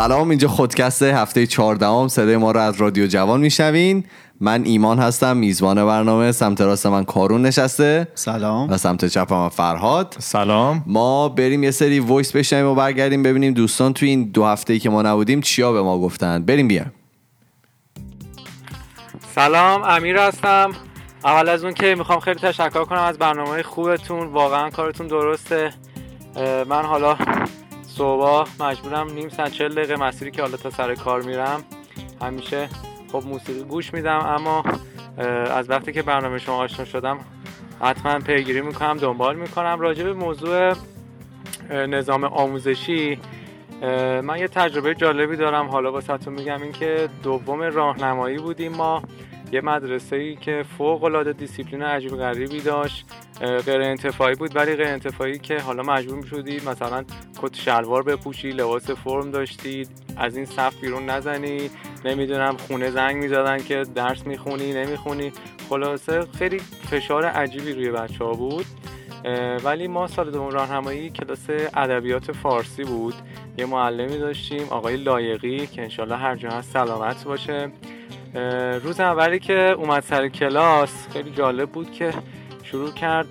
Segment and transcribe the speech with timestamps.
[0.00, 4.04] سلام اینجا خودکست هفته 14 هم صدای ما رو از رادیو جوان میشنوین.
[4.40, 8.08] من ایمان هستم میزبان برنامه سمت راست من کارون نشسته.
[8.14, 8.70] سلام.
[8.70, 10.16] و سمت چپم فرهاد.
[10.18, 10.84] سلام.
[10.86, 14.90] ما بریم یه سری voice بشنویم و برگردیم ببینیم دوستان تو این دو هفته که
[14.90, 16.44] ما نبودیم چیا به ما گفتن.
[16.44, 16.92] بریم بیایم
[19.34, 20.70] سلام امیر هستم.
[21.24, 24.26] اول از اون که می‌خوام خیلی تشکر کنم از برنامه خوبتون.
[24.26, 25.70] واقعا کارتون درسته.
[26.68, 27.16] من حالا
[27.96, 28.48] صبح.
[28.60, 31.64] مجبورم نیم ساعت چل دقیقه مسیری که حالا تا سر کار میرم.
[32.22, 32.68] همیشه
[33.12, 34.64] خب موسیقی گوش میدم اما
[35.50, 37.18] از وقتی که برنامه شما آشنا شدم
[37.80, 39.80] حتما پیگیری می‌کنم دنبال می‌کنم.
[39.80, 40.74] راجع به موضوع
[41.70, 43.18] نظام آموزشی
[44.22, 45.68] من یه تجربه جالبی دارم.
[45.68, 49.02] حالا واسهتون میگم اینکه دوم راهنمایی بودیم ما.
[49.52, 53.06] یه مدرسه ای که فوق العاده دیسیپلین عجیب غریبی داشت
[53.66, 57.04] غیر انتفاعی بود ولی غیر انتفاعی که حالا مجبور می‌شدی مثلا
[57.42, 61.70] کت شلوار بپوشی لباس فرم داشتید از این صف بیرون نزنی
[62.04, 65.32] نمی‌دونم خونه زنگ می‌زدن که درس می‌خونی نمی‌خونی.
[65.70, 68.66] خلاصه خیلی فشار عجیبی روی بچه ها بود
[69.64, 73.14] ولی ما سال دوم راهنمایی کلاس ادبیات فارسی بود.
[73.58, 77.70] یه معلمی داشتیم آقای لایقی که انشالله هر جا هست سلامت باشه.
[78.82, 82.14] روز اولی که اومد سر کلاس خیلی جالب بود که
[82.62, 83.26] شروع کرد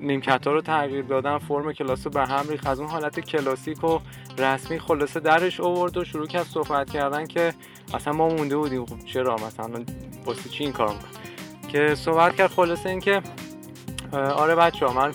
[0.00, 2.66] نیمکت ها رو تغییر دادن فرم کلاس رو به هم ریخت.
[2.66, 3.98] از اون حالت کلاسیک و
[4.38, 7.54] رسمی خلاصه درش آورد و شروع کرد صحبت کردن که
[7.94, 8.86] اصلا ما مونده بودیم.
[8.86, 9.84] خب چرا مثلا؟
[10.24, 11.08] واسه چی این کار میکن
[11.68, 13.22] که صحبت کرد خلاصه این که
[14.12, 15.12] آره بچه ها من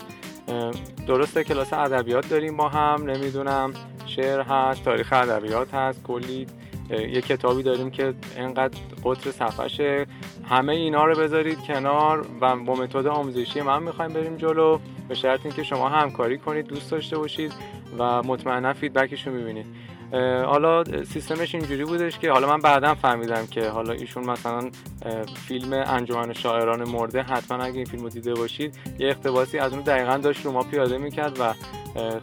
[1.07, 3.73] درسته کلاس ادبیات داریم ما هم نمی‌دونم
[4.05, 6.47] شعر هست تاریخ ادبیات هست کلی
[6.91, 10.05] یه کتابی داریم که انقدر قطر صفحشه
[10.49, 14.79] همه اینا رو بذارید کنار و با متد آموزشی من می‌خوایم بریم جلو.
[15.09, 17.53] به شرط اینکه شما همکاری کنید دوست داشته باشید
[17.97, 19.65] و مطمئنا فیدبکش رو می‌بینید
[20.45, 24.69] حالا سیستمش اینجوری بودش که حالا من بعدا فهمیدم که حالا ایشون مثلا
[25.47, 29.81] فیلم انجمن شاعران مرده حتما اگه این فیلم رو دیده باشید یه اقتباسی از اون
[29.81, 31.53] دقیقا داشت رو ما پیاده می‌کرد و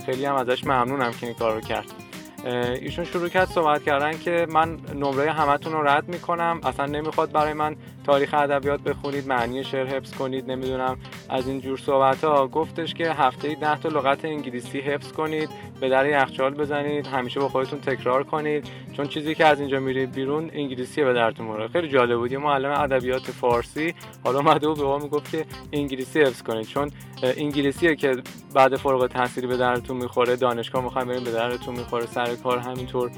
[0.06, 2.07] خیلی هم ازش ممنونم که این کار رو کرد.
[2.44, 6.60] ایشون شروع کرد صحبت کردن که من نمره همتون رو رد می‌کنم.
[6.64, 7.76] اصلا نمی‌خواد برای من
[8.08, 10.96] تاریخ ادبیات بخونید معنی شعر حفظ کنید نمی‌دونم
[11.28, 15.48] از این جور صحبت ها گفتش که هفته 10 تا لغت انگلیسی حفظ کنید
[15.80, 18.68] به در یخچال بزنید همیشه با خودتون تکرار کنید.
[18.96, 21.68] چون چیزی که از اینجا میره بیرون انگلیسی به درتون می‌خوره.
[21.68, 22.32] خیلی جالب بود.
[22.32, 23.94] یه معلم ادبیات فارسی
[24.24, 26.66] حالا اومده بود به ما می‌گفت که انگلیسی حفظ کنید.
[26.66, 26.90] چون
[27.22, 28.16] انگلیسیه که
[28.54, 33.10] بعد فارغ التحصیلی به درتون می‌خوره دانشگاه می‌خوایم بریم به درتون می‌خوره سر کار همینطور.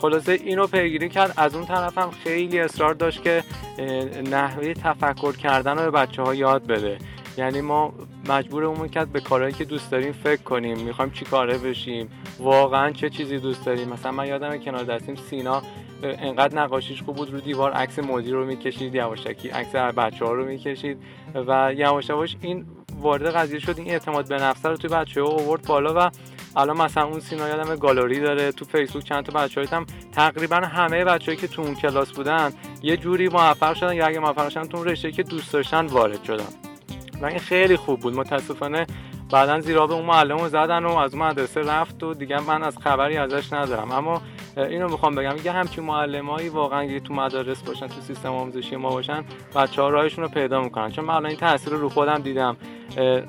[0.00, 1.34] خلاصه اینو پیگیری کرد.
[1.36, 3.42] از اون طرف هم خیلی اصرار داشت که
[4.30, 6.98] نحوه تفکر کردن رو به بچه ها یاد بده.
[7.36, 7.92] یعنی ما
[8.28, 10.78] مجبورمون کرد به کارهایی که دوست داریم فکر کنیم.
[10.78, 12.08] می‌خوایم چی کاره بشیم؟
[12.40, 15.62] واقعا چه چیزی دوست داریم؟ مثلا من یادم کنار دستیم سینا
[16.02, 20.44] انقدر نقاشیش خوب بود رو دیوار عکس مدیر رو می‌کشید یواشکی عکس بچه ها رو
[20.44, 20.98] می‌کشید
[21.34, 22.66] و یواش یواش این
[23.00, 23.78] وارد قضیه شد.
[23.78, 26.10] این اعتماد به نفس رو توی بچه ها آورد بالا و
[26.58, 31.04] الان مثلا اون سینا یادم گالری داره تو فیسبوک چند تا بچه‌ها هم تقریبا همه
[31.04, 32.52] بچه‌ای که تو اون کلاس بودن
[32.82, 36.48] یه جوری موفق شدن یا اگه موفق شدن تو رشته که دوست داشتن وارد شدن.
[37.22, 38.16] و این خیلی خوب بود.
[38.16, 38.86] متاسفانه
[39.30, 43.16] بعدا زیرا اون معلم زدن و از اون مدرسه رفت و دیگه من از خبری
[43.16, 43.92] ازش ندارم.
[43.92, 44.22] اما
[44.58, 45.34] اینو می‌خوام بگم.
[45.44, 49.24] یه همچین معلمایی واقعا اگه تو مدارس باشن تو سیستم آموزشی ما باشن
[49.54, 50.90] بچه ها راهشون رو پیدا می‌کنن.
[50.90, 52.56] چون من الان این تاثیر رو خودم دیدم.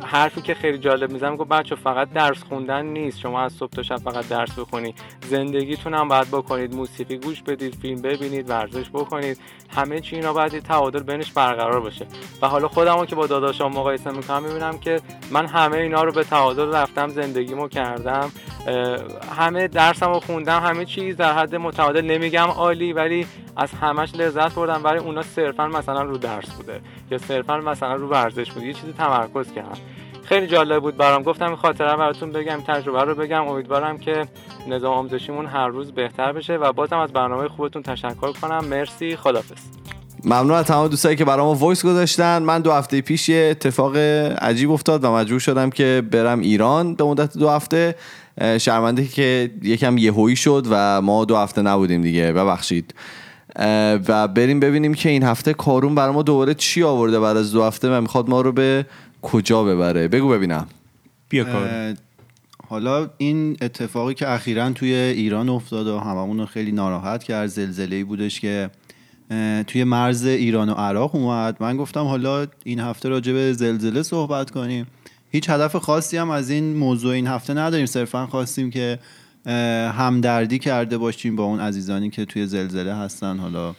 [0.06, 3.19] حرفی که خیلی جالب می‌زنم گفت بچه فقط درس خوندن نیست.
[3.19, 4.95] شما از صبح تا شب فقط درس بخونید.
[5.29, 6.75] زندگیتون هم باید بکنید.
[6.75, 9.40] موسیقی گوش بدید فیلم ببینید ورزش بکنید.
[9.75, 12.06] همه چی اینا باید تعادل بینش برقرار باشه.
[12.41, 15.01] و حالا خودمو که با داداشام مقایسه می‌کنم می‌بینم که
[15.31, 18.31] من همه اینا رو به تعادل رفتم زندگیمو کردم.
[19.38, 24.82] همه درسمو خوندم همه چیز در حد متعادل نمیگم عالی ولی از همش لذت بردم.
[24.84, 26.82] ولی اونا صرفا مثلا رو درس بوده
[27.12, 28.68] یا صرفا مثلا رو ورزش بوده.
[28.68, 29.78] یه چیزی تمرکز کردم
[30.24, 31.24] خیلی جالب بود برام.
[31.24, 33.48] گفتم خاطره براتون بگم تجربه رو بگم.
[33.48, 34.28] امیدوارم که
[34.68, 38.66] نظام آموزشیمون هر روز بهتر بشه و بازم از برنامه خوبتون تشکر کنم.
[38.66, 39.16] مرسی.
[39.16, 39.58] خدافظ
[40.24, 42.44] ممنون از تمام دوستایی که برام وایس گذاشتن.
[42.44, 43.96] من دو هفته پیش یه اتفاق
[44.42, 46.96] عجیب افتاد و مجبور شدم که برم ایران.
[46.96, 47.96] به مدت دو هفته
[48.58, 52.94] شرمنده که یکم یهویی شد و ما دو هفته نبودیم دیگه ببخشید.
[54.08, 57.64] و بریم ببینیم که این هفته کارون برای ما دوباره چی آورده بعد از دو
[57.64, 58.86] هفته و می‌خواد ما رو به
[59.22, 60.08] کجا ببره.
[60.08, 60.68] بگو ببینم.
[61.30, 61.94] بیا کار
[62.68, 68.03] حالا این اتفاقی که اخیرا توی ایران افتاد و هممون رو خیلی ناراحت کرد زلزله
[68.03, 68.70] بودش که
[69.68, 71.58] توی مرز ایران و عراق اومد.
[71.59, 74.88] من گفتم حالا این هفته راجع به زلزله صحبت کنیم.
[75.29, 77.85] هیچ هدف خاصی هم از این موضوع این هفته نداریم.
[77.85, 78.99] صرفا خواستیم که
[79.97, 83.37] همدردی کرده باشیم با اون عزیزانی که توی زلزله هستن.
[83.37, 83.76] حالا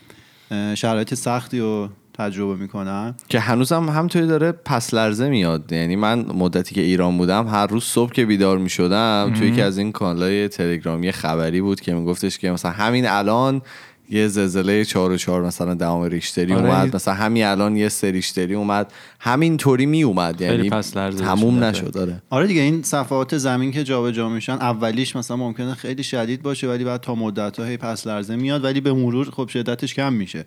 [0.74, 3.14] شرایط سختی رو تجربه می‌کنن.
[3.28, 5.72] که هنوزم همطوری داره پس لرزه میاد.
[5.72, 9.62] یعنی من مدتی که ایران بودم هر روز صبح که بیدار می شدم توی یکی
[9.62, 13.62] از این کانالای تلگرامی خبری بود که میگفتش که مثلا همین الان
[14.10, 16.64] یه زلزله 4 و 4 مثلا دهم ریشتری آره.
[16.64, 21.64] اومد مثلا همین الان یه سه ریشتری اومد همینطوری می اومد یعنی تموم.
[21.64, 26.42] نشد آره آره دیگه این صفحات زمین که جابجا میشن اولیش مثلا ممکنه خیلی شدید
[26.42, 30.12] باشه ولی بعد تا مدت هی پس لرزه میاد ولی به مرور خب شدتش کم
[30.12, 30.44] میشه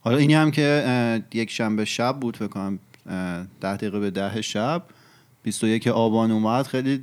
[0.00, 2.78] حالا اینی هم که یک شنبه شب بود فکر کنم
[3.10, 4.82] اه، ده دقیقه به ده شب
[5.42, 7.02] 21 آبان اومد خیلی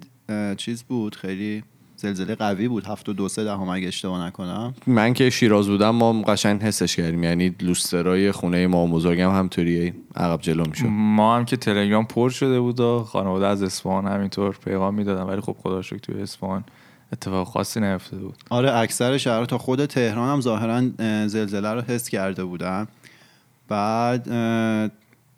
[0.57, 1.63] چیز بود خیلی
[2.03, 2.85] زلزله قوی بود.
[2.85, 4.73] هفت و دو سه دهم اگه اشتباه نکنم.
[4.87, 7.23] من که شیراز بودم ما قشنگ حسش کردیم.
[7.23, 10.85] یعنی لوسترای خونه ما بزرگم همطوری عقب جلو می‌شد.
[10.89, 15.41] ما هم که تلگرام پر شده بود و خانواده از اصفهان همینطور پیغام می‌دادن ولی
[15.41, 16.63] خب خدا شکر توی اصفهان
[17.13, 18.35] اتفاق خاصی نیفتاده بود.
[18.49, 22.87] آره اکثر شهرها تا خود تهران هم ظاهرا اه، زلزله رو حس کرده بودن.
[23.67, 24.27] بعد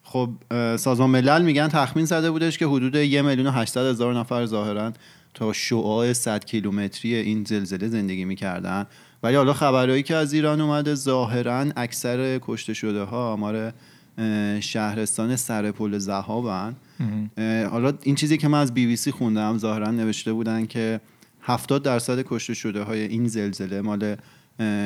[0.03, 0.29] خب
[0.75, 4.91] سازمان ملل میگن تخمین زده بودش که حدود یه میلیون و 800 هزار نفر ظاهرا
[5.35, 8.85] تا شعاع 100 کیلومتری این زلزله زندگی می‌کردن.
[9.23, 13.73] ولی حالا خبرهایی که از ایران اومده ظاهرا اکثر کشته شده ها آمار
[14.59, 16.75] شهرستان سرپل زهابن.
[17.71, 21.01] حالا این چیزی که من از بی بی سی خوندم ظاهرا نوشته بودن که
[21.41, 24.15] 70 درصد کشته شده های این زلزله مال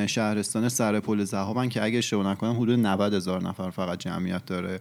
[0.07, 4.79] شهرستان سرپل زهابن که اگه اشتباه نکنم حدود 90 هزار نفر فقط جمعیت داره.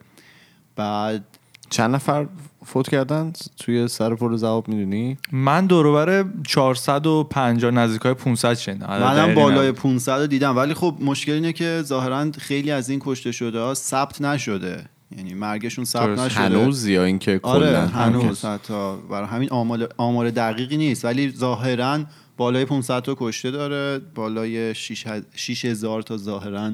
[0.76, 1.38] بعد
[1.70, 2.26] چند نفر
[2.64, 8.86] فوت کردن؟ توی سر پل زواب می‌دونی؟ من دوروبر 450 نزدیک های 500 شنیدم.
[8.86, 9.80] عدد منم بالای نبود.
[9.80, 10.56] 500 رو دیدم.
[10.56, 14.84] ولی خب مشکل اینه که ظاهرا خیلی از این کشته شده ها ثبت نشده.
[15.16, 16.18] یعنی مرگشون ثبت.
[16.18, 16.40] نشده.
[16.40, 18.44] هنوز یا اینکه آره کلا؟ هنوز.
[18.44, 21.04] حتی برای همین آمار آمار دقیقی نیست.
[21.04, 22.00] ولی ظاهرا
[22.36, 24.00] بالای 500 تا کشته داره.
[24.14, 26.72] بالای 6 هزار تا ظاهرا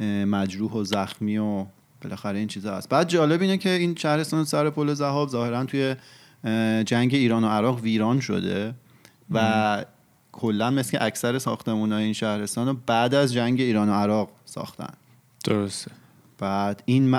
[0.00, 1.66] اه، مجروح و زخمی و
[2.04, 2.88] بالاخره این چیزا هست.
[2.88, 5.96] بعد جالب اینه که این شهرستان سر پل زهاب ظاهرا توی
[6.84, 8.74] جنگ ایران و عراق ویران شده
[9.30, 9.84] و
[10.32, 14.94] کلا مثل که اکثر ساختمون این شهرستان رو بعد از جنگ ایران و عراق ساختن.
[15.44, 15.90] درسته.
[16.38, 17.16] بعد این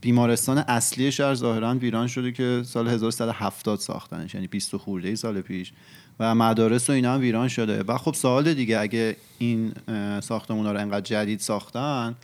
[0.00, 5.40] بیمارستان اصلی شهر ظاهرا ویران شده که سال 1170 ساختنش یعنی 20 خورده ای سال
[5.40, 5.72] پیش.
[6.20, 7.82] و مدارس و اینا هم ویران شده.
[7.82, 9.72] و خب سوال دیگه اگه این
[10.20, 12.14] ساختمون رو انقدر جدید ساختن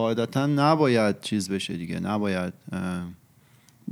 [0.00, 2.52] قاعدتا نباید چیز بشه دیگه نباید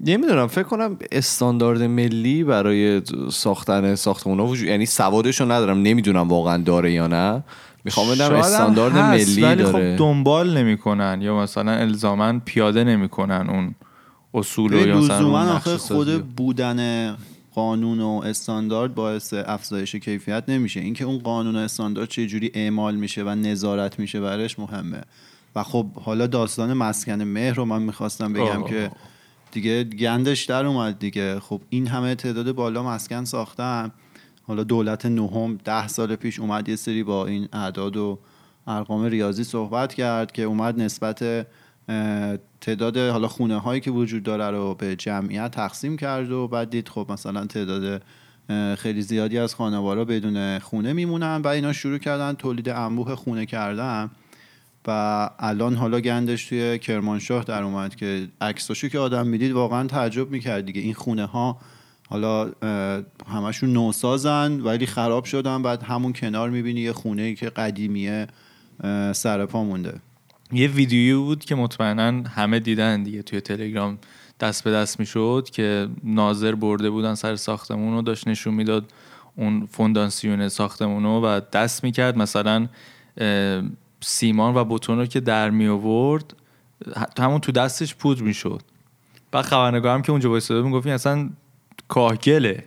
[0.07, 6.93] نمی‌دونم فکر کنم استاندارد ملی برای ساختن ساختمونا وجود یعنی سوادشو ندارم نمی‌دونم واقعا داره
[6.93, 7.45] یا نه.
[7.85, 9.95] می‌خوام بدم استاندارد هست، ملی ولی داره.
[9.95, 13.75] خب دنبال نمی‌کنن یا مثلا الزاما پیاده نمی‌کنن اون
[14.35, 15.77] اصول و به یا آخه.
[15.77, 17.17] خود بودن
[17.55, 20.81] قانون و استاندارد باعث افزایش کیفیت نمیشه.
[20.81, 25.01] اینکه اون قانون و استاندارد چه جوری اعمال میشه و نظارت میشه برش مهمه.
[25.59, 28.69] و خب حالا داستان مسکن مهر رو من می‌خواستم بگم آه.
[28.71, 28.91] که
[29.53, 31.41] دیگه گندش در اومد دیگه.
[31.41, 33.91] خب این همه تعداد بالا مسکن ساختن.
[34.43, 38.19] حالا دولت نهم ده سال پیش اومد یه سری با این اعداد و
[38.67, 41.47] ارقام ریاضی صحبت کرد که اومد نسبت
[42.61, 46.89] تعداد حالا خونه هایی که وجود داره رو به جمعیت تقسیم کرد و بعد دید
[46.89, 48.03] خب مثلا تعداد
[48.79, 54.11] خیلی زیادی از خانوارا بدون خونه میمونن و اینا شروع کردن تولید انبوه خونه کردن.
[54.87, 60.31] و الان حالا گندش توی کرمانشاه در اومد که عکساشو که آدم می‌دید واقعا تعجب
[60.31, 60.81] می‌کرد دیگه.
[60.81, 61.59] این خونه ها
[62.09, 62.51] حالا
[63.29, 68.27] همشون نوسازن ولی خراب شدن بعد همون کنار می‌بینی یه خونه ای که قدیمیه
[68.85, 69.95] اه، سر پا مونده.
[70.53, 73.99] یه ویدیویی بود که مطمئنا همه دیدن دیگه توی تلگرام.
[74.41, 78.93] دست به دست می‌شد که ناظر برده بودن سر ساختمون رو داشت نشون می‌داد
[79.37, 82.17] اون فونداسیون ساختمون رو و دست می‌کرد.
[82.17, 82.69] مثلا
[84.01, 86.35] سیمان و بتون رو که در می آورد
[87.19, 88.63] همون تو دستش پودر می‌شد
[89.31, 91.31] بعد خبرنگارم که اونجا وایساده می‌گفت این اصلا
[91.89, 92.65] کاهگله.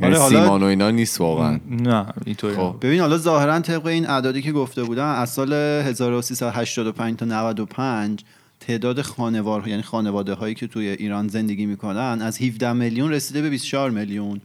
[0.00, 1.60] یعنی آره، حالا- سیمان و اینا نیست واقعا.
[1.70, 2.76] نه اینطوری خب.
[2.80, 8.24] ببین حالا ظاهرا طبق این اعدادی که گفته بودن از سال 1385 تا 95
[8.60, 13.50] تعداد خانوار یعنی خانواده هایی که توی ایران زندگی می‌کنن از 17 میلیون رسیده به
[13.50, 14.40] 24 میلیون.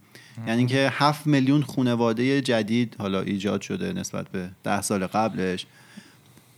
[0.47, 5.65] یعنی که 7 میلیون خانواده جدید حالا ایجاد شده نسبت به 10 سال قبلش.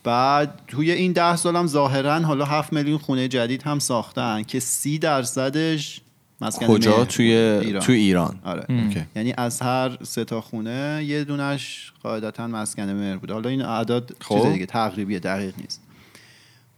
[0.06, 4.60] بعد توی این 10 سال هم ظاهرا حالا 7 میلیون خونه جدید هم ساختن که
[4.60, 6.02] 30 درصدش
[6.42, 7.82] مسکن کجا مهر توی ایران.
[7.82, 9.06] توی ایران آره اوکی.
[9.16, 14.16] یعنی از هر سه تا خونه یه دونش قاعدتا مسکن مهر بوده حالا این اعداد
[14.22, 14.36] خب.
[14.36, 15.82] چیز دیگه تقریبیه دقیق نیست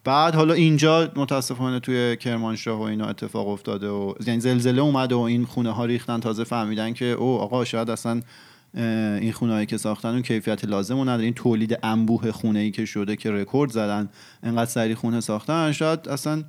[0.03, 5.19] بعد حالا اینجا متاسفانه توی کرمانشاه و اینا اتفاق افتاده و یعنی زلزله اومده و
[5.19, 8.21] این خونه ها ریختن تازه فهمیدن که او آقا شاید اصلا
[8.73, 11.23] این خونه که ساختن اون کیفیت لازم نداره.
[11.23, 14.09] این تولید انبوه خونه ای که شده که رکورد زدن
[14.43, 16.43] انقدر سری خونه ساختن شاید اصلا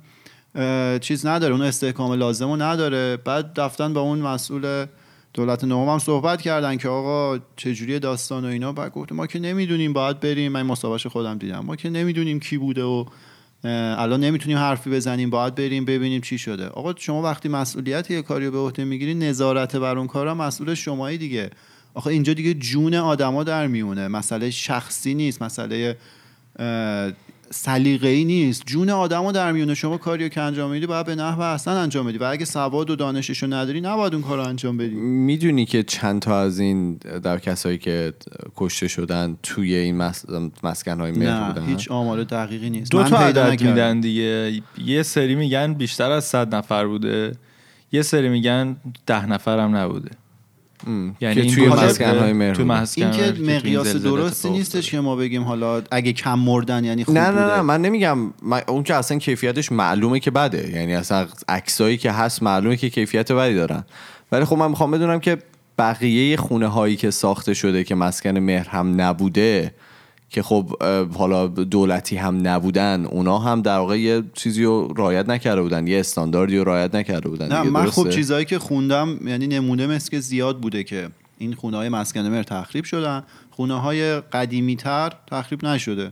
[0.99, 1.53] چیز نداره.
[1.53, 3.17] اون استحکام لازم رو نداره.
[3.17, 4.85] بعد رفتن با اون مسئول
[5.33, 8.71] دولت نهم هم صحبت کردن که آقا چجوری داستان و اینا.
[8.71, 10.51] بعد گفت ما که نمی‌دونیم باید بریم.
[10.51, 11.59] من مسابقه خودم دیدم.
[11.59, 13.05] ما که نمی‌دونیم کی بوده و
[13.63, 15.29] الان نمی‌تونیم حرفی بزنیم.
[15.29, 16.67] باید بریم ببینیم چی شده.
[16.67, 20.73] آقا شما وقتی مسئولیت یه کاری رو به عهده می‌گیری نظارت بر اون کارا مسئول
[20.73, 21.49] شمایی دیگه.
[21.93, 24.07] آخه اینجا دیگه جون آدما در میونه.
[24.07, 25.97] مسئله شخصی نیست مسئله
[27.51, 28.63] سلیقه‌ای نیست.
[28.65, 29.73] جون آدمو در میونه.
[29.73, 32.17] شما کاریو که انجام میدی باید به نحو احسن انجام بدی.
[32.17, 34.95] و اگه سواد و دانششو نداری نباید اون کارو انجام بدی.
[34.95, 38.13] می‌دونی که چند تا از این در کسایی که
[38.55, 40.25] کشته شدن توی این مس...
[40.63, 42.91] مسکن های مهر بودن؟ هیچ آمار دقیقی نیست.
[42.91, 44.61] دو تا عدد میدن دیگه.
[44.85, 47.31] یه سری میگن بیشتر از صد نفر بوده.
[47.91, 50.11] یه سری میگن ده نفرم نبوده.
[51.21, 52.61] یعنی این توی مسکن های مهر تو
[52.95, 57.29] این که مقیاس درستی نیستش که ما بگیم حالا اگه کم مردن یعنی خوب نه
[57.29, 57.45] نه.
[57.45, 58.17] نه من نمیگم.
[58.67, 60.71] اون که اصلا کیفیتش معلومه که بده.
[60.75, 63.83] یعنی اصلا عکسایی که هست معلومه که کیفیت بدی دارن.
[64.31, 65.37] ولی خب من می‌خوام بدونم که
[65.77, 69.71] بقیه خونه هایی که ساخته شده که مسکن مهر هم نبوده
[70.29, 70.83] که خب
[71.13, 75.99] حالا دولتی هم نبودن اونا هم در واقع یه چیزی رو رعایت نکرده بودن یه
[75.99, 77.47] استانداردی رو رعایت نکرده بودن.
[77.47, 81.77] نه من خب چیزایی که خوندم یعنی نمونه مثل که زیاد بوده که این خونه
[81.77, 86.11] های مسکن مهر تخریب شدن خونه های قدیمی تر تخریب نشده.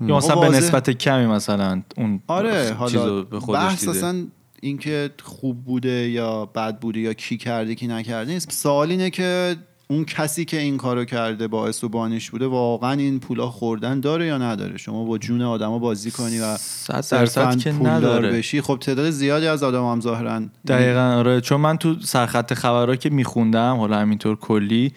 [0.00, 3.88] یا مثلا به نسبت کمی مثلا اون آره حالا به خودش بحث.
[3.88, 4.26] اصلا
[4.60, 8.52] اینکه خوب بوده یا بد بوده یا کی کرده کی نکرده نیست.
[8.52, 9.56] سوال اینه که
[9.88, 14.26] اون کسی که این کارو کرده باعث و بانش بوده واقعا این پولا خوردن داره
[14.26, 18.30] یا نداره؟ شما با جون آدما بازی کنی و صد درصد که نداره.
[18.30, 20.42] بشی؟ خب تعداد زیادی از آدم هم ظاهرا.
[20.66, 21.40] دقیقا آره.
[21.40, 24.92] چون من تو سرخط خبرها که میخوندم حالا همینطور کلی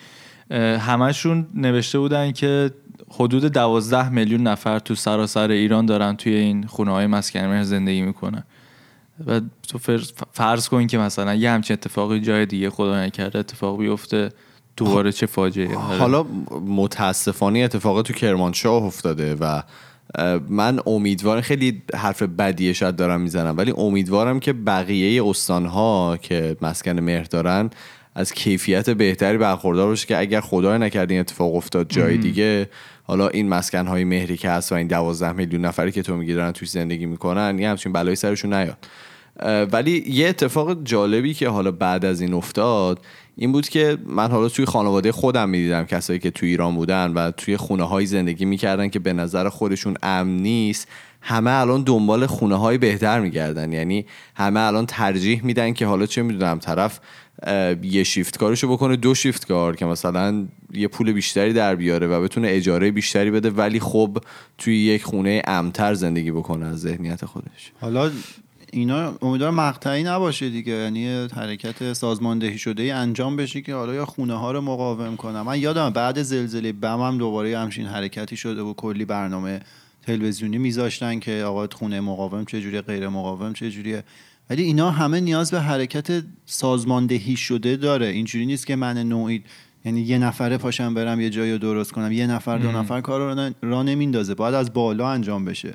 [0.80, 2.72] همشون نوشته بودن که
[3.12, 8.02] حدود دوازده میلیون نفر تو سراسر ایران دارن توی این خونه های مسکن مهر زندگی
[8.02, 8.44] می‌کنن.
[9.28, 13.80] و تو فرض, فرض کن که مثلا یه همچین اتفاقی جای دیگه خدا نکرده اتفاق
[13.80, 14.30] بیفته.
[14.80, 16.24] دوباره چه فاجعه حالا
[16.68, 19.62] متاسفانه اتفاق تو کرمانشاه افتاده و
[20.50, 27.00] من امیدوارم خیلی حرف بدیه شاید دارم می‌زنم ولی امیدوارم که بقیه استانها که مسکن
[27.00, 27.70] مهر دارن
[28.16, 32.70] از کیفیت بهتری برخوردار باشه که اگر خدای نکرده این اتفاق افتاد جای دیگه
[33.04, 36.34] حالا این مسکن های مهری که هست و این دوازده میلیون نفری که تو میگی
[36.34, 38.78] دارن توش زندگی می‌کنن یه همچین بلایی سرشون نیاد.
[39.46, 43.00] ولی یه اتفاق جالبی که حالا بعد از این افتاد
[43.36, 47.32] این بود که من حالا توی خانواده خودم می‌دیدم کسایی که توی ایران بودن و
[47.32, 50.88] توی خونه های زندگی می‌کردن که به نظر خودشون امن نیست
[51.22, 53.74] همه الان دنبال خونه های بهتر میگردن.
[53.74, 54.06] یعنی
[54.36, 57.00] همه الان ترجیح میدن که حالا چه می‌دونم طرف
[57.84, 62.22] یه شیفت کارشو بکنه دو شیفت کار که مثلا یه پول بیشتری در بیاره و
[62.22, 64.18] بتونه اجاره بیشتری بده ولی خب
[64.58, 67.72] توی یک خونه امتر زندگی بکنه از ذهنیت خودش.
[67.82, 68.12] حالا
[68.74, 70.74] اینا امیدوارم مقطعی نباشه دیگه.
[70.74, 75.42] یعنی حرکت سازماندهی شده ای انجام بشه که حالا یا خونه ها رو مقاوم کنم.
[75.42, 79.60] من یادم بعد زلزله بم هم دوباره همچین حرکتی شده و کلی برنامه
[80.02, 84.04] تلویزیونی میذاشتن که آقا خونه مقاوم چجوری غیر مقاوم چجوریه.
[84.50, 88.08] ولی اینا همه نیاز به حرکت سازماندهی شده داره.
[88.08, 89.44] اینجوری نیست که من نوعی
[89.86, 92.12] یعنی یه نفره پاشم برم یه جایی رو درست کنم.
[92.12, 94.36] یه نفر دو نفر کار رو را نمیندازه.
[94.36, 95.74] باید از بالا انجام بشه.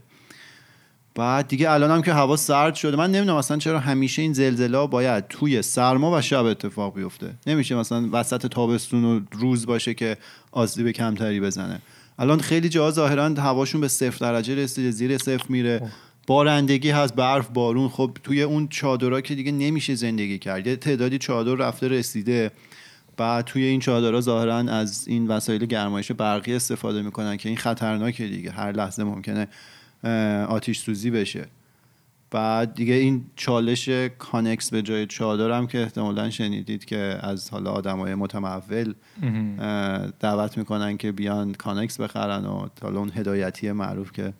[1.14, 4.87] بعد دیگه الان هم که هوا سرد شده من نمی‌دونم اصلا چرا همیشه این زلزله
[4.87, 7.35] باید توی سرما و شب اتفاق بیفته.
[7.47, 10.16] نمیشه مثلا وسط تابستون و روز باشه که
[10.52, 11.80] آسیب کمتری بزنه.
[12.18, 15.92] الان خیلی جاها ظاهرا هواشون به صفر درجه رسیده زیر صفر میره.
[16.26, 17.88] بارندگی هست برف بارون.
[17.88, 20.66] خب توی اون چادرها که دیگه نمیشه زندگی کرد.
[20.66, 22.50] یه تعدادی چادر رفته رسیده.
[23.16, 28.26] بعد توی این چادرها ظاهرا از این وسایل گرمایش برقی استفاده می‌کنن که این خطرناکه
[28.26, 28.50] دیگه.
[28.50, 29.49] هر لحظه ممکنه
[30.49, 31.46] آتیش سوزی بشه.
[32.30, 38.14] بعد دیگه این چالش کانکس به جای چادرم که احتمالا شنیدید که از حالا آدمای
[38.14, 38.94] متمول
[40.20, 44.32] دعوت می‌کنن که بیان کانکس بخرن و حالا اون هدایتی معروف که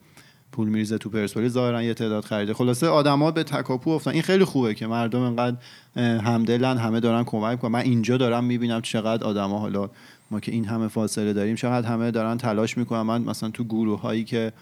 [0.53, 2.55] پول میریزه تو پرسپولیس ظاهرا یه تعداد خریده.
[2.55, 5.57] خلاصه آدما به تکاپو افتن این خیلی خوبه که مردم انقدر
[6.01, 7.71] همدلن همه دارن کمک می‌کنن.
[7.71, 9.91] من اینجا دارم می‌بینم چقدر آدما حالا
[10.31, 13.03] ما که این همه فاصله داریم چقدر همه دارن تلاش می‌کنن.
[13.03, 14.53] من مثلا تو گروه هایی که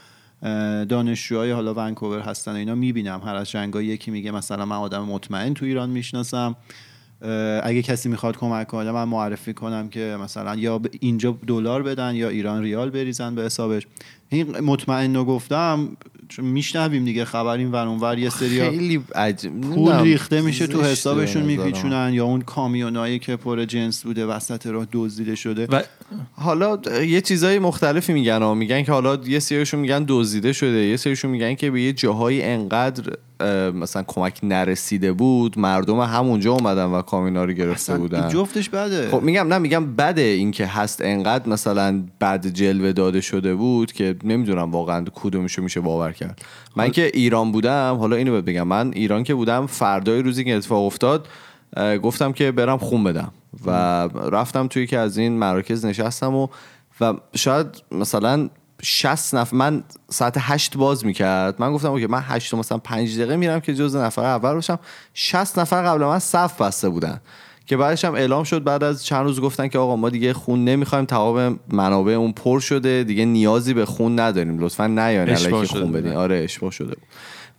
[0.89, 3.21] دانشجوهای حالا ونکوور هستن اینا می‌بینم.
[3.25, 6.57] هر از جنگا یکی میگه مثلا من آدم مطمئن تو ایران می‌شناسم.
[7.63, 12.29] اگه کسی می‌خواد کمک کنه من معرفی کنم که مثلا یا اینجا دلار بدن یا
[12.29, 13.87] ایران ریال بریزن به حسابش
[14.29, 15.89] این مطمئن گفتم
[16.29, 20.83] چون میشنویم دیگه خبر این ور اونور یه سری خیلی عجب پول ریخته میشه تو
[20.83, 21.43] حسابشون.
[21.43, 25.83] میپیچونن یا اون کامیونایی که پر جنس بوده وسط راه دزدیده شده و
[26.33, 28.55] حالا یه چیزای مختلفی میگن ها.
[28.55, 32.43] میگن که حالا یه سریشون میگن دزدیده شده یه سریشون میگن که به یه جاهایی
[32.43, 33.17] انقدر
[33.75, 38.29] مثلا کمک نرسیده بود مردم همونجا اومدن و کامینا رو گرفته بودن.
[38.29, 39.11] جفتش بده.
[39.11, 43.93] خب میگم نه میگم بده این که هست انقدر مثلا بد جلوه داده شده بود
[43.93, 46.43] که نمی‌دونم واقعا کدومشو میشه باور کرد.
[46.77, 48.69] من که ایران بودم حالا اینو بگم.
[48.69, 51.29] من ایران که بودم فردای روزی که اتفاق افتاد
[52.03, 53.33] گفتم که برم خون بدم
[53.67, 53.71] و
[54.33, 56.49] رفتم توی که از این مراکز نشستم و
[57.01, 58.49] و شاید مثلا
[58.85, 61.55] 60 نفر من ساعت 8 باز می‌کرد.
[61.59, 64.79] من گفتم اوکی من 8 مثلا 5 دقیقه میرم که جز نفر اول باشم.
[65.15, 67.21] 60 نفر قبل من صف بسته بودن
[67.67, 70.65] که بعدش هم اعلام شد بعد از چند روز گفتن که آقا ما دیگه خون
[70.65, 74.59] نمی‌خوایم تمام منابع اون پر شده دیگه نیازی به خون نداریم.
[74.59, 75.93] لطفا نیاین علیکی خون.
[75.93, 76.13] بدین.
[76.13, 77.07] آره اشباع شده بود.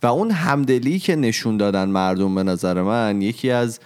[0.02, 3.80] و اون همدلی که نشون دادن مردم به نظر من یکی از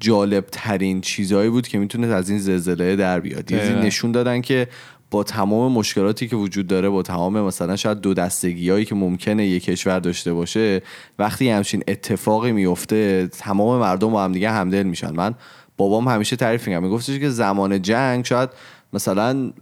[0.00, 3.54] جالب ترین چیزهایی بود که می‌تونه از این زلزله در بیاد.
[3.54, 4.68] نشون دادن که
[5.10, 9.46] با تمام مشکلاتی که وجود داره با تمام مثلا شاید دو دستگی هایی که ممکنه
[9.46, 10.82] یک کشور داشته باشه
[11.18, 15.10] وقتی همچین اتفاقی میفته تمام مردم با هم دیگه همدل میشن.
[15.10, 15.34] من
[15.76, 18.50] بابام همیشه تعریف میگم میگفتش که زمان جنگ شاید
[18.92, 19.52] مثلا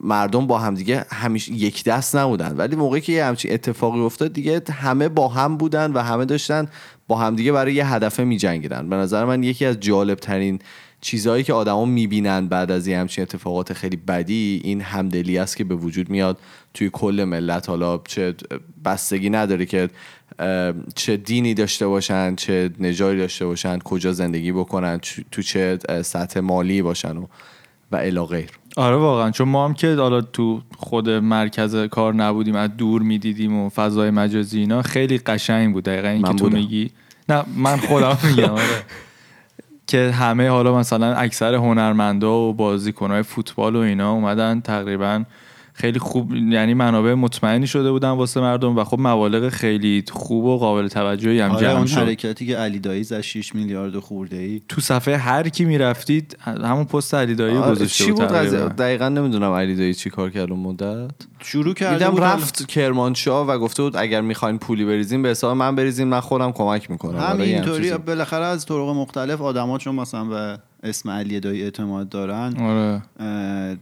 [0.00, 2.56] مردم با همدیگه همیشه یک دست نبودن.
[2.56, 6.68] ولی موقعی که یه همچین اتفاقی افتاد دیگه همه با هم بودن و همه داشتن
[7.08, 8.88] با همدیگه برای یه هدفه میجنگیدن.
[8.88, 10.58] به نظر من یکی از جالب ترین
[11.04, 15.64] چیزهایی که آدما می‌بینن بعد از یه همچین اتفاقات خیلی بدی این همدلی است که
[15.64, 16.38] به وجود میاد
[16.74, 17.68] توی کل ملت.
[17.68, 18.34] حالا چه
[18.84, 19.88] بستگی نداره که
[20.94, 26.82] چه دینی داشته باشن چه نژادی داشته باشن کجا زندگی بکنن تو چه سطح مالی
[26.82, 27.26] باشن و
[27.92, 28.50] و الی غیر.
[28.76, 29.30] آره واقعا.
[29.30, 34.10] چون ما هم که حالا تو خود مرکز کار نبودیم از دور می‌دیدیم و فضای
[34.10, 35.84] مجازی اینا خیلی قشنگ بود.
[35.84, 36.50] دقیقا این که تو.
[36.50, 36.90] میگی.
[37.28, 38.82] نه من خودم میگم آره.
[39.86, 45.24] که همه حالا مثلا اکثر هنرمندا و بازیکنهای فوتبال و اینا اومدن تقریبا
[45.76, 50.58] خیلی خوب یعنی منابع مطمئنی شده بودن واسه مردم و خب مبالغ خیلی خوب و
[50.58, 51.98] قابل توجهی هم آره جمع اون شد.
[51.98, 56.84] حرکتی که علی دایی زد 6 میلیارد خورده ای تو صفحه هر کی می‌رفتید همون
[56.84, 58.28] پست علی دایی آره، گذاشته چی بود.
[58.28, 61.10] دقیقا نمی‌دونم علی دایی چی کار کرد اون مدت.
[61.38, 65.56] شروع کرده دیدم بود رفت کرمانشاه و گفته بود اگر می‌خواین پولی بریزین به حساب
[65.56, 67.18] من بریزین من خودم کمک می‌کنم.
[67.18, 72.56] هم اینطوری بالاخره از طرق مختلف آدما چون مثلا به اسم علی دایی اعتماد دارن.
[72.56, 73.02] آره.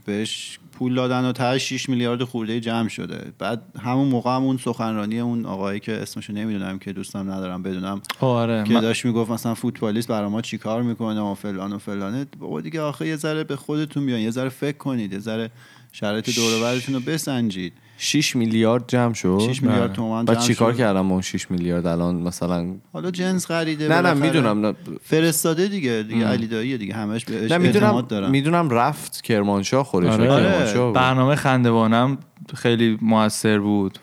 [0.04, 3.32] بهش پول دادن و ته 6 میلیارد خورده جمع شده.
[3.38, 8.02] بعد همون موقع هم اون سخنرانی اون آقایی که اسمشو نمی‌دونم که دوستم ندارم بدونم
[8.20, 8.64] آره.
[8.64, 12.26] که من- داشت می‌گفت مثلا فوتبالیست برای ما چیکار می‌کنه و فلان و فلانه.
[12.38, 15.50] بابا دیگه آخه یه ذره به خودتون بیان یه ذره فکر کنید یه ذره
[15.92, 20.46] شرایط دور و برتون رو بسنجید 6 میلیارد جمع شد 6 میلیارد تومان بعد جمع
[20.46, 20.78] چیکار شد.
[20.78, 24.14] کردم با اون 6 میلیارد الان مثلا حالا جنس خریده نه نه.
[24.14, 28.70] می‌دونم نه, فرستاده دیگه دیگه علی دایی دیگه همش بهش نه اعتماد می‌دونم دارن می‌دونم
[28.70, 30.26] رفت کرمانشاه خودش آره.
[30.26, 30.94] کرمانشاه بود.
[30.94, 32.18] برنامه خندوانم
[32.54, 33.98] خیلی موثر بود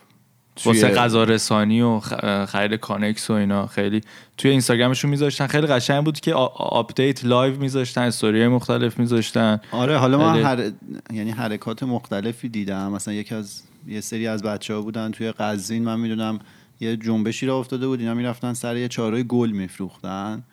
[0.65, 1.99] واسه غذا رسانی و
[2.45, 3.67] خرید کانکس و اینا.
[3.67, 4.01] خیلی
[4.37, 5.47] توی اینستاگرامشون میذاشتن.
[5.47, 9.61] خیلی قشنگ بود که update live میذاشتن استوری مختلف میذاشتن.
[9.71, 10.71] آره حالا من هر...
[11.13, 12.91] یعنی حرکات مختلفی دیدم.
[12.91, 16.39] مثلا یکی از یه سری از بچه ها بودن توی قزوین من می‌دونم
[16.79, 17.99] یه جنبشی را افتاده بود.
[17.99, 20.43] اینا می‌رفتن سر یه چارای گل میفروختن.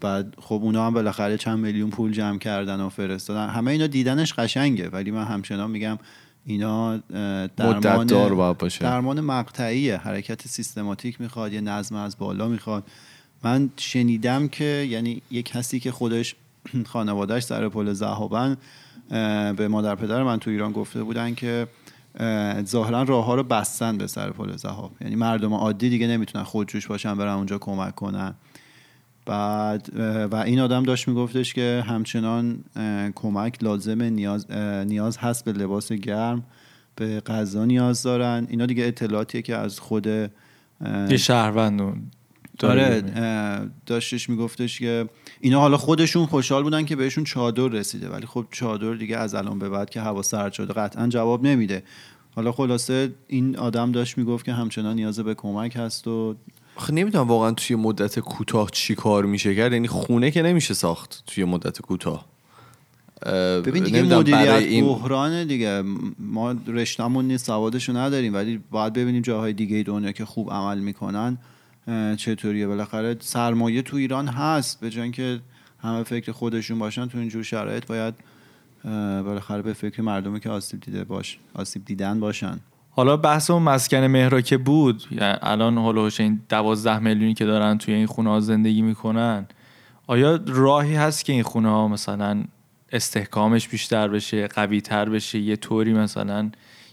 [0.00, 3.48] بعد خب اونا هم بالاخره چند میلیون پول جمع کردن و فرستادن.
[3.48, 5.98] همه اینا دیدنش قشنگه ولی من همچنان میگم
[6.48, 6.96] اینا
[7.56, 8.84] درمان باید باشه.
[8.84, 9.96] درمان مقطعیه.
[9.96, 12.84] حرکت سیستماتیک می‌خواد یه نظم از بالا می‌خواد.
[13.42, 16.34] من شنیدم که یعنی یه کسی که خودش
[16.92, 18.56] خانوادهش سر پل ذهابن
[19.10, 21.66] اه، به مادر پدر من تو ایران گفته بودن که
[22.20, 26.44] اه، ظاهرا راه ها رو بستن به سر پل ذهاب یعنی مردم عادی دیگه نمی‌تونن
[26.44, 28.34] خودجوش باشن برن اونجا کمک کنن.
[29.28, 29.88] بعد
[30.30, 32.64] و این آدم داشت میگفتش که همچنان
[33.14, 34.50] کمک لازمه نیاز,
[34.86, 36.44] نیاز هست به لباس گرم
[36.96, 38.46] به غذا نیاز دارن.
[38.50, 42.02] اینا دیگه اطلاعاتیه که از خود یه شهروند اون.
[42.58, 42.84] داره.
[42.84, 43.02] آره.
[43.16, 45.08] اه، داشتش میگفتش که
[45.40, 49.58] اینا حالا خودشون خوشحال بودن که بهشون چادر رسیده ولی خب چادر دیگه از الان
[49.58, 51.82] به بعد که هوا سرد شده قطعا جواب نمیده.
[52.36, 56.36] حالا خلاصه این آدم داشت می‌گفت که همچنان نیاز به کمک هست و
[56.78, 59.72] آخه نمی‌دونم واقعا توی مدت کوتاه چی کار میشه کرد.
[59.72, 62.26] یعنی خونه که نمیشه ساخت توی مدت کوتاه.
[63.22, 65.82] اه، ببین دیگه مدیریت برای این بحرانه دیگه.
[66.18, 68.34] ما رشتمون نیست سوادشو نداریم.
[68.34, 71.38] ولی باید ببینیم جاهای دیگه دنیا که خوب عمل می‌کنن
[72.16, 72.66] چطوریه.
[72.66, 75.40] بالاخره سرمایه تو ایران هست به جای که
[75.82, 78.14] همه فکر خودشون باشن تو اینجور شرایط باید
[79.24, 82.60] بالاخره به فکر مردمی که آسیب دیده باش آسیب دیدن باشن.
[82.98, 87.78] حالا بحث اون مسکن مهرا که بود یعنی الان هولوش این دوازده میلیونی که دارن
[87.78, 89.46] توی این خونه ها زندگی می‌کنن
[90.06, 92.44] آیا راهی هست که این خونه ها مثلا
[92.92, 96.50] استحکامش بیشتر بشه قوی تر بشه یه طوری مثلا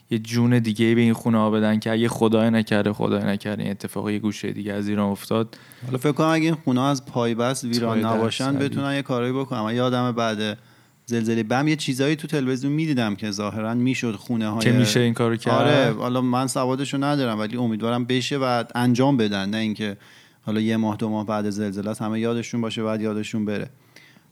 [0.10, 3.64] یه جون دیگه به این خونه ها بدن که اگه خدای نکرده خدای نکرده.
[3.64, 5.58] این اتفاق یه گوشه دیگه از ایران افتاد.
[5.86, 8.56] حالا فکر کنم اگه این خونه از پایبست ویران نباشن.
[8.56, 9.76] بتونن یه کارایی بکنن.
[9.76, 10.58] یادم بعد
[11.06, 11.68] زلزله بم.
[11.68, 15.54] یه چیزایی تو تلویزیون می‌دیدم که ظاهرا می‌شد خونه های که میشه این کارو کرد؟
[15.54, 19.98] آره حالا من سوادشو ندارم ولی امیدوارم بشه و انجام بدن نه اینکه
[20.42, 23.70] حالا یه ماه دو ماه بعد زلزله است همه یادشون باشه بعد یادشون بره.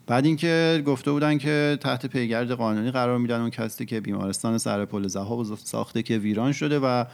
[0.08, 4.86] بعد اینکه گفته بودن که تحت پیگرد قانونی قرار میدن اون کسی که بیمارستان سر
[4.86, 5.08] پل
[5.64, 7.06] ساخته که ویران شده و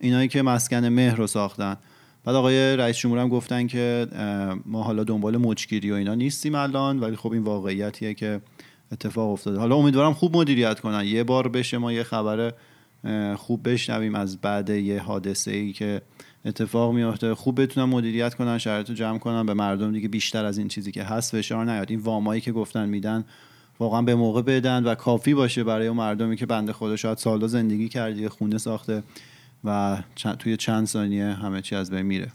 [0.00, 1.76] اینایی که مسکن مهر رو ساختن.
[2.24, 4.06] بعد آقای رئیس جمهور هم گفتن که
[4.66, 8.40] ما حالا دنبال مچگیری و اینا نیستیم الان ولی خب این واقعیتیه که
[8.92, 9.58] اتفاق افتاده.
[9.58, 11.04] حالا امیدوارم خوب مدیریت کنن.
[11.04, 12.52] یه بار بشه ما یه خبر
[13.36, 16.02] خوب بشنویم از بعد یه حادثه ای که
[16.44, 17.34] اتفاق میافته.
[17.34, 19.46] خوب بتونن مدیریت کنن شرایط رو جمع کنن.
[19.46, 21.90] به مردم دیگه بیشتر از این چیزی که هست فشار نیاد.
[21.90, 23.24] این وامایی که گفتن میدن
[23.80, 27.46] واقعا به موقع بدن و کافی باشه برای اون مردمی که بنده خدا شاید سالها
[27.46, 29.02] زندگی کرده خونه ساخته
[29.64, 32.32] و چند- توی چند ثانیه همه چی از بین میره.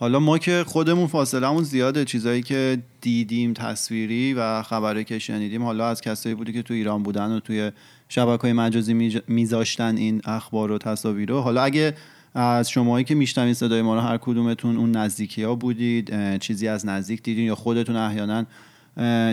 [0.00, 5.88] حالا ما که خودمون فاصلمون زیاده چیزایی که دیدیم تصویری و خبری که شنیدیم حالا
[5.88, 7.72] از کسایی بودی که تو ایران بودن و توی
[8.08, 11.40] شبکه های مجازی میذاشتن این اخبار و تصاویر رو.
[11.40, 11.94] حالا اگه
[12.34, 16.86] از شماهایی که میشنوین صدای ما رو هر کدومتون اون نزدیکی ها بودید چیزی از
[16.86, 18.46] نزدیک دیدین یا خودتون احیانا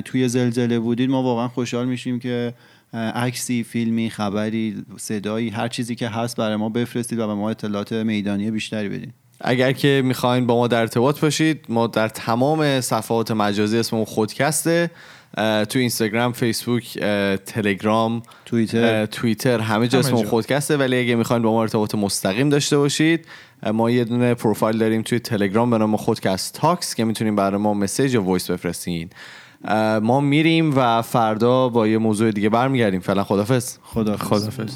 [0.01, 2.53] توی زلزله بودید ما واقعا خوشحال میشیم که
[2.93, 7.93] عکسی فیلمی خبری صدایی هر چیزی که هست برای ما بفرستید و به ما اطلاعات
[7.93, 9.13] میدانی بیشتری بدین.
[9.41, 14.91] اگر که می‌خواین با ما در ارتباط باشید ما در تمام صفحات مجازی اسممون خودکسته
[15.69, 16.99] تو اینستاگرام فیسبوک
[17.45, 19.05] تلگرام توییتر.
[19.05, 20.25] توییتر همه جا اسممون.
[20.25, 20.77] خودکسته.
[20.77, 23.25] ولی اگه می‌خواین با ما ارتباط مستقیم داشته باشید
[23.73, 27.73] ما یه دونه پروفایل داریم توی تلگرام به نام خودکست تاکس که می‌تونیم برای ما
[27.73, 29.09] message یا voice بفرستین.
[30.01, 32.99] ما میریم و فردا با یه موضوع دیگه برمیگردیم.
[32.99, 34.73] فعلا خدافظ خدا خدافظ